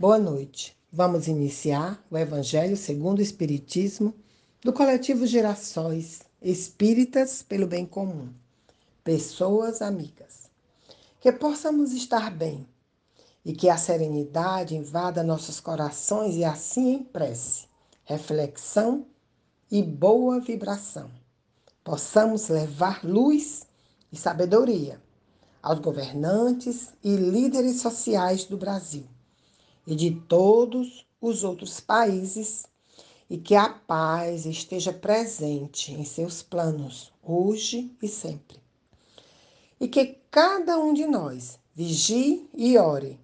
[0.00, 0.74] Boa noite.
[0.90, 4.14] Vamos iniciar o Evangelho segundo o Espiritismo
[4.62, 8.32] do coletivo Gerações Espíritas pelo Bem Comum.
[9.04, 10.48] Pessoas amigas.
[11.20, 12.66] Que possamos estar bem
[13.44, 17.66] e que a serenidade invada nossos corações e assim em prece,
[18.02, 19.04] reflexão
[19.70, 21.10] e boa vibração.
[21.84, 23.66] Possamos levar luz
[24.10, 24.98] e sabedoria
[25.62, 29.06] aos governantes e líderes sociais do Brasil
[29.90, 32.64] e de todos os outros países
[33.28, 38.60] e que a paz esteja presente em seus planos, hoje e sempre.
[39.80, 43.18] E que cada um de nós vigie e ore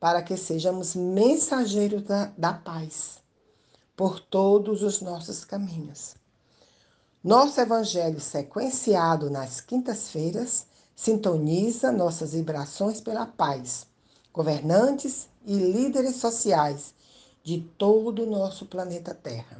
[0.00, 3.18] para que sejamos mensageiros da, da paz
[3.94, 6.14] por todos os nossos caminhos.
[7.22, 13.86] Nosso evangelho sequenciado nas quintas-feiras sintoniza nossas vibrações pela paz,
[14.36, 16.92] governantes e líderes sociais
[17.42, 19.58] de todo o nosso planeta Terra.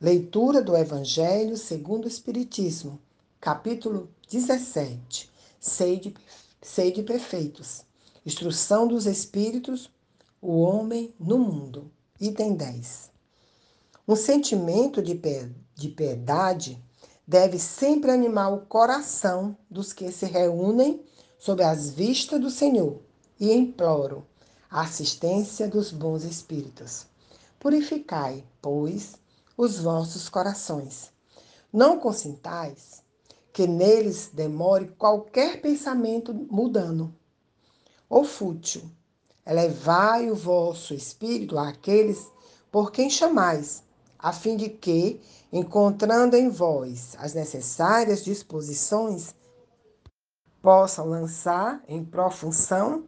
[0.00, 2.98] Leitura do Evangelho segundo o Espiritismo,
[3.40, 5.30] capítulo 17.
[5.60, 6.12] Sede,
[6.60, 7.82] sede perfeitos.
[8.26, 9.88] Instrução dos Espíritos,
[10.42, 11.88] o homem no mundo.
[12.20, 13.12] Item 10.
[14.08, 15.14] Um sentimento de,
[15.76, 16.82] de piedade
[17.24, 21.00] deve sempre animar o coração dos que se reúnem
[21.38, 23.00] sob as vistas do Senhor
[23.38, 24.24] e imploram
[24.70, 27.06] a assistência dos bons espíritos.
[27.58, 29.14] Purificai, pois,
[29.56, 31.10] os vossos corações.
[31.72, 33.02] Não consintais
[33.52, 37.14] que neles demore qualquer pensamento mudando
[38.08, 38.82] ou fútil.
[39.46, 42.26] Elevai o vosso espírito àqueles
[42.70, 43.84] por quem chamais,
[44.18, 45.20] a fim de que,
[45.52, 49.34] encontrando em vós as necessárias disposições,
[50.60, 53.04] possam lançar em profunção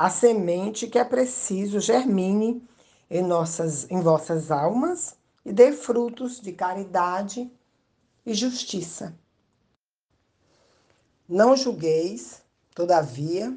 [0.00, 2.66] a semente que é preciso germine
[3.10, 7.52] em, nossas, em vossas almas e dê frutos de caridade
[8.24, 9.14] e justiça.
[11.28, 12.40] Não julgueis,
[12.74, 13.54] todavia,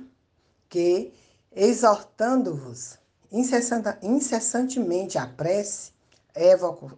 [0.68, 1.14] que,
[1.50, 3.00] exortando-vos
[3.32, 5.94] incessantemente a prece,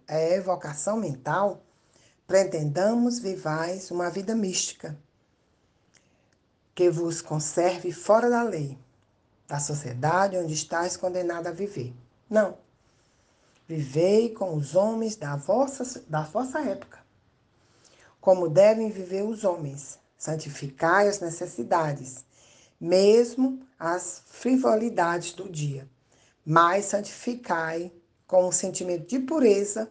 [0.08, 1.62] a evocação mental,
[2.26, 4.98] pretendamos vivais uma vida mística,
[6.74, 8.76] que vos conserve fora da lei,
[9.46, 11.94] da sociedade onde estáis condenado a viver.
[12.28, 12.58] Não.
[13.68, 16.98] Vivei com os homens da vossa, da vossa época,
[18.20, 19.98] como devem viver os homens.
[20.16, 22.24] Santificai as necessidades,
[22.80, 25.88] mesmo as frivolidades do dia,
[26.44, 27.92] mas santificai
[28.26, 29.90] com um sentimento de pureza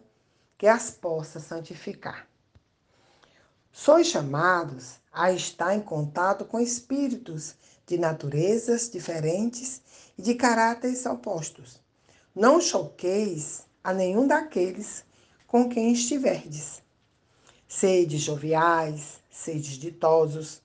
[0.58, 2.26] que as possa santificar.
[3.70, 7.54] Sois chamados a estar em contato com espíritos
[7.86, 9.80] de naturezas diferentes
[10.18, 11.80] e de caráteres opostos.
[12.34, 15.04] Não choqueis a nenhum daqueles
[15.46, 16.82] com quem estiverdes.
[17.68, 20.60] Sede joviais, sede ditosos,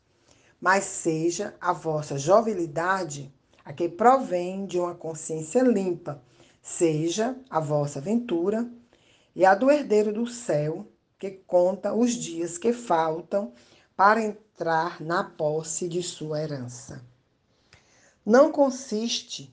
[0.59, 3.33] mas seja a vossa jovialidade
[3.63, 6.21] a que provém de uma consciência limpa
[6.61, 8.69] seja a vossa ventura
[9.35, 10.85] e a do herdeiro do céu,
[11.17, 13.53] que conta os dias que faltam
[13.95, 17.10] para entrar na posse de sua herança.
[18.25, 19.51] Não consiste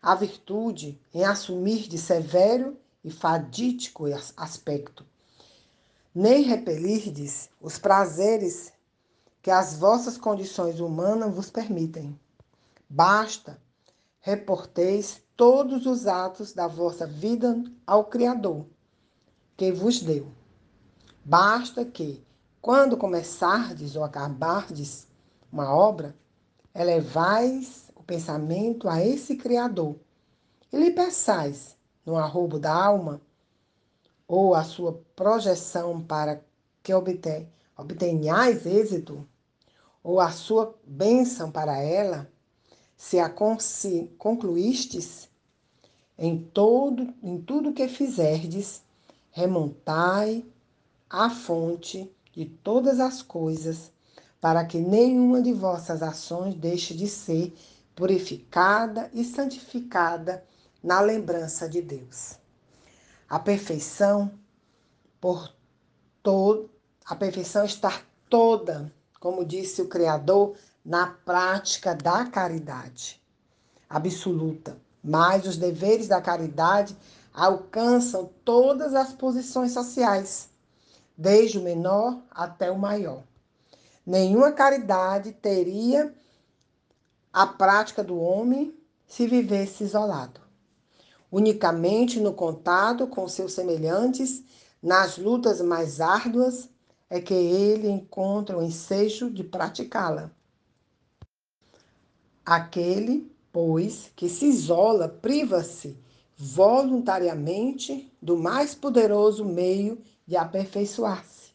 [0.00, 5.06] a virtude em assumir de severo e fadítico aspecto,
[6.12, 8.72] nem repelirdes os prazeres
[9.40, 12.18] que as vossas condições humanas vos permitem.
[12.88, 13.60] Basta
[14.20, 18.66] reporteis todos os atos da vossa vida ao Criador,
[19.56, 20.32] que vos deu.
[21.24, 22.24] Basta que,
[22.60, 25.06] quando começardes ou acabardes
[25.52, 26.16] uma obra,
[26.74, 29.96] elevais pensamento a esse Criador.
[30.70, 31.74] E lhe peçais,
[32.04, 33.22] no arrobo da alma,
[34.28, 36.42] ou a sua projeção para
[36.82, 39.26] que obtenhais êxito,
[40.04, 42.30] ou a sua bênção para ela,
[42.98, 43.30] se a
[44.18, 45.30] concluístes,
[46.18, 48.82] em todo, em tudo que fizerdes,
[49.30, 50.44] remontai
[51.08, 53.90] à fonte de todas as coisas,
[54.38, 57.54] para que nenhuma de vossas ações deixe de ser
[57.94, 60.44] purificada e santificada
[60.82, 62.38] na lembrança de Deus.
[63.28, 64.32] A perfeição
[65.20, 65.52] por
[67.04, 68.00] a perfeição está
[68.30, 73.20] toda, como disse o Criador, na prática da caridade
[73.90, 76.96] absoluta mas os deveres da caridade
[77.34, 80.48] alcançam todas as posições sociais,
[81.16, 83.24] desde o menor até o maior.
[84.06, 86.14] Nenhuma caridade teria
[87.32, 88.74] a prática do homem
[89.06, 90.40] se vivesse isolado.
[91.30, 94.44] Unicamente no contato com seus semelhantes,
[94.82, 96.68] nas lutas mais árduas,
[97.08, 100.30] é que ele encontra o ensejo de praticá-la.
[102.44, 105.96] Aquele, pois, que se isola, priva-se
[106.36, 111.52] voluntariamente do mais poderoso meio de aperfeiçoar-se,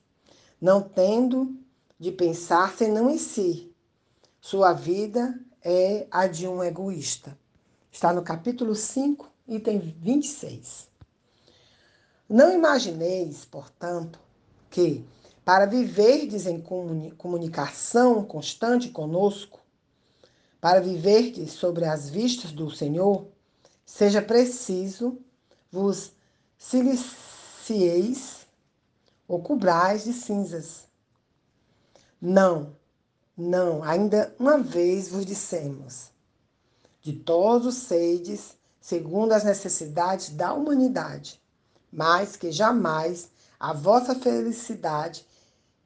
[0.61, 1.55] não tendo
[1.99, 3.71] de pensar senão em si.
[4.39, 7.37] Sua vida é a de um egoísta.
[7.91, 10.87] Está no capítulo 5, item 26.
[12.29, 14.19] Não imagineis, portanto,
[14.69, 15.05] que,
[15.43, 16.61] para viverdes em
[17.17, 19.59] comunicação constante conosco,
[20.59, 23.27] para viverdes sobre as vistas do Senhor,
[23.85, 25.17] seja preciso
[25.71, 26.11] vos
[26.57, 28.45] silicieis
[29.27, 30.87] ou cobrais de cinzas.
[32.21, 32.75] Não,
[33.37, 36.11] não, ainda uma vez vos dissemos:
[37.01, 37.87] de todos
[38.81, 41.39] segundo as necessidades da humanidade,
[41.91, 43.29] mas que jamais
[43.59, 45.23] a vossa felicidade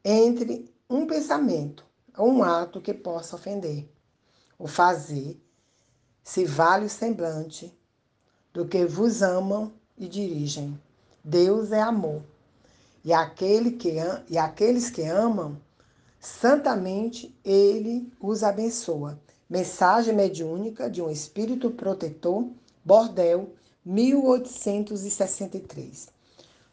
[0.03, 1.85] entre um pensamento
[2.17, 3.89] ou um ato que possa ofender.
[4.57, 5.37] O fazer
[6.23, 7.77] se vale o semblante
[8.53, 10.79] do que vos amam e dirigem.
[11.23, 12.23] Deus é amor.
[13.03, 13.95] E, aquele que,
[14.29, 15.59] e aqueles que amam
[16.21, 19.19] Santamente ele os abençoa.
[19.49, 22.47] Mensagem mediúnica de um espírito protetor,
[22.85, 26.09] Bordel, 1863.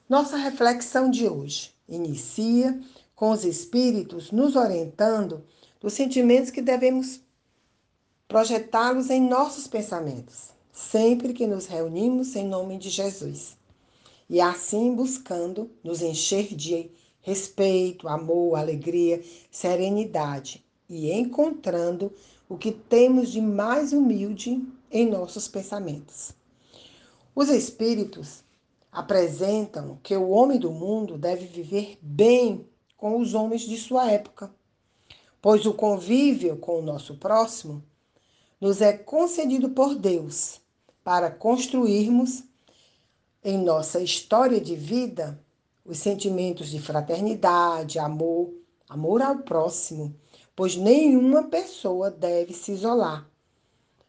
[0.06, 2.79] Nossa reflexão de hoje inicia
[3.17, 5.43] com os espíritos nos orientando
[5.81, 7.23] dos sentimentos que devemos
[8.29, 13.56] projetá-los em nossos pensamentos, sempre que nos reunimos em nome de Jesus.
[14.29, 16.91] E assim buscando nos encher de
[17.28, 22.10] respeito, amor, alegria, serenidade e encontrando
[22.48, 26.32] o que temos de mais humilde em nossos pensamentos.
[27.34, 28.42] Os espíritos
[28.90, 32.66] apresentam que o homem do mundo deve viver bem
[32.96, 34.50] com os homens de sua época,
[35.42, 37.84] pois o convívio com o nosso próximo
[38.58, 40.62] nos é concedido por Deus
[41.04, 42.42] para construirmos
[43.44, 45.38] em nossa história de vida
[45.88, 48.52] os sentimentos de fraternidade, amor,
[48.90, 50.14] amor ao próximo,
[50.55, 53.26] pois nenhuma pessoa deve se isolar,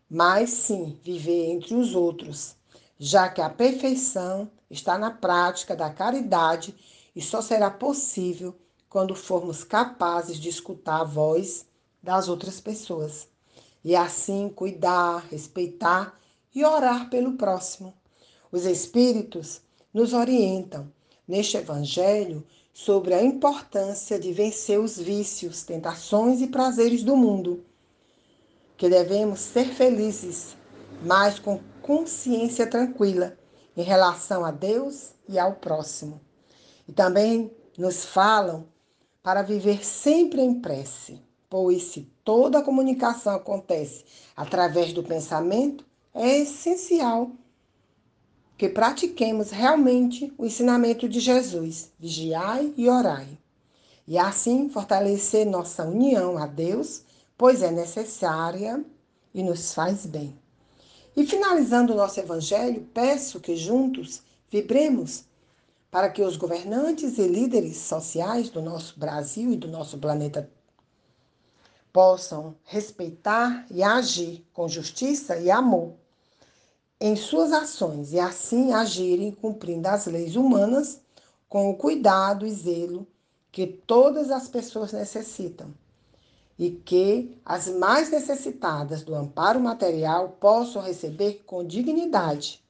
[0.10, 2.58] mas sim viver entre os outros,
[3.00, 6.76] já que a perfeição está na prática da caridade
[7.16, 8.54] e só será possível
[8.90, 11.66] quando formos capazes de escutar a voz
[12.04, 13.30] das outras pessoas
[13.86, 16.20] e assim cuidar, respeitar
[16.54, 17.94] e orar pelo próximo.
[18.52, 19.62] Os espíritos
[19.94, 20.92] nos orientam
[21.30, 22.44] neste Evangelho
[22.74, 27.64] sobre a importância de vencer os vícios, tentações e prazeres do mundo,
[28.76, 30.58] que devemos ser felizes,
[31.06, 33.38] mas com consciência tranquila
[33.78, 36.20] em relação a Deus e ao próximo.
[36.88, 38.66] E também nos falam
[39.22, 44.04] para viver sempre em prece, pois se toda a comunicação acontece
[44.36, 47.32] através do pensamento, é essencial
[48.60, 53.40] que pratiquemos realmente o ensinamento de Jesus: vigiai e orai.
[54.06, 57.04] E assim fortalecer nossa união a Deus,
[57.38, 58.84] pois é necessária
[59.34, 60.38] e nos faz bem.
[61.16, 65.24] E finalizando o nosso evangelho, peço que juntos vibremos
[65.90, 70.52] para que os governantes e líderes sociais do nosso Brasil e do nosso planeta
[71.94, 75.94] possam respeitar e agir com justiça e amor
[77.00, 81.00] em suas ações e assim agirem cumprindo as leis humanas
[81.48, 83.08] com o cuidado e zelo
[83.52, 85.74] que todas as pessoas necessitam
[86.58, 92.62] e que as mais necessitadas do amparo material possam receber com dignidade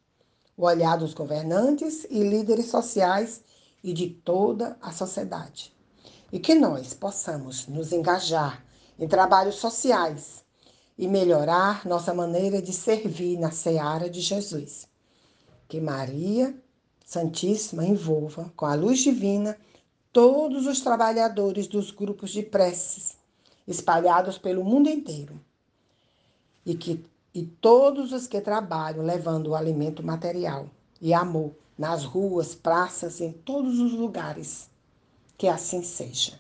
[0.56, 3.42] o olhar dos governantes e líderes sociais
[3.84, 5.74] e de toda a sociedade.
[6.32, 8.64] E que nós possamos nos engajar
[9.00, 10.44] em trabalhos sociais
[11.00, 14.86] e melhorar nossa maneira de servir na seara de Jesus.
[15.65, 16.53] Que Maria
[17.06, 19.58] Santíssima envolva com a luz divina
[20.12, 23.18] todos os trabalhadores dos grupos de preces
[23.65, 25.39] espalhados pelo mundo inteiro
[26.65, 30.68] e que e todos os que trabalham levando o alimento material
[31.00, 34.70] e amor nas ruas, praças, em todos os lugares.
[35.38, 36.34] Que assim seja.